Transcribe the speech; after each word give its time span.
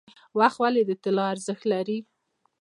وخت 0.39 0.57
ولې 0.61 0.81
د 0.85 0.91
طلا 1.03 1.25
ارزښت 1.33 1.63
لري؟ 1.71 1.99